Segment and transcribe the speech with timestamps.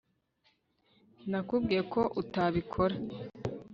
[1.29, 2.95] nakubwiye ko utabikora